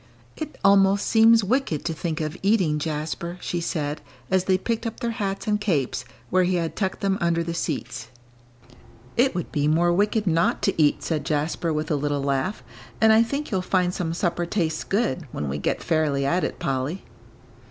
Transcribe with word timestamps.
"It 0.35 0.57
almost 0.63 1.05
seems 1.05 1.43
wicked 1.43 1.85
to 1.85 1.93
think 1.93 2.21
of 2.21 2.35
eating, 2.41 2.79
Jasper," 2.79 3.37
she 3.39 3.61
said, 3.61 4.01
as 4.31 4.45
they 4.45 4.57
picked 4.57 4.87
up 4.87 4.99
their 4.99 5.11
hats 5.11 5.45
and 5.45 5.61
capes, 5.61 6.05
where 6.31 6.43
he 6.43 6.55
had 6.55 6.75
tucked 6.75 7.01
them 7.01 7.19
under 7.21 7.43
the 7.43 7.53
seats. 7.53 8.07
"It 9.15 9.35
would 9.35 9.51
be 9.51 9.67
more 9.67 9.93
wicked 9.93 10.25
not 10.25 10.63
to 10.63 10.81
eat," 10.81 11.03
said 11.03 11.23
Jasper, 11.23 11.71
with 11.71 11.91
a 11.91 11.95
little 11.95 12.23
laugh, 12.23 12.63
"and 12.99 13.13
I 13.13 13.21
think 13.21 13.51
you'll 13.51 13.61
find 13.61 13.93
some 13.93 14.15
supper 14.15 14.47
tastes 14.47 14.83
good, 14.83 15.27
when 15.31 15.47
we 15.47 15.59
get 15.59 15.83
fairly 15.83 16.25
at 16.25 16.43
it, 16.43 16.57
Polly." 16.57 17.03